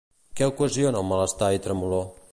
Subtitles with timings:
[0.39, 2.07] Què ocasiona el malestar i tremolor?